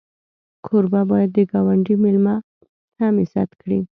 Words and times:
کوربه 0.65 1.01
باید 1.11 1.29
د 1.33 1.39
ګاونډي 1.51 1.95
میلمه 2.03 2.35
هم 2.99 3.13
عزت 3.23 3.49
کړي. 3.61 3.79